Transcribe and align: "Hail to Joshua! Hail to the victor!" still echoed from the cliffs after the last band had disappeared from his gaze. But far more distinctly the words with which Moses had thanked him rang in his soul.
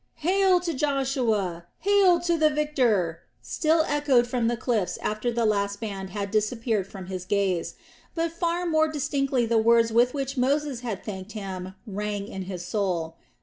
"Hail 0.25 0.59
to 0.61 0.73
Joshua! 0.73 1.67
Hail 1.81 2.19
to 2.21 2.35
the 2.35 2.49
victor!" 2.49 3.19
still 3.39 3.83
echoed 3.87 4.25
from 4.25 4.47
the 4.47 4.57
cliffs 4.57 4.97
after 4.99 5.31
the 5.31 5.45
last 5.45 5.79
band 5.79 6.09
had 6.09 6.31
disappeared 6.31 6.87
from 6.87 7.05
his 7.05 7.23
gaze. 7.23 7.75
But 8.15 8.31
far 8.31 8.65
more 8.65 8.91
distinctly 8.91 9.45
the 9.45 9.59
words 9.59 9.91
with 9.93 10.15
which 10.15 10.37
Moses 10.37 10.79
had 10.79 11.03
thanked 11.05 11.33
him 11.33 11.75
rang 11.85 12.27
in 12.27 12.45
his 12.45 12.65
soul. 12.65 13.15